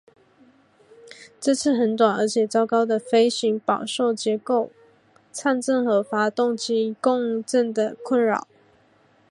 [1.39, 4.71] 这次很短而且糟糕的飞行饱受结构
[5.31, 8.47] 颤振和发动机共振的困扰。